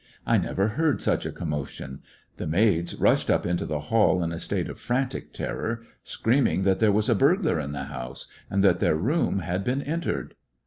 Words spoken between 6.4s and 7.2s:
that there was a